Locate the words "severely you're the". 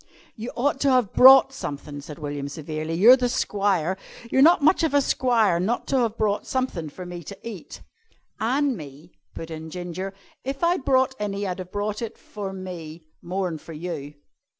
2.49-3.29